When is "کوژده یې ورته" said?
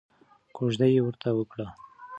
0.55-1.29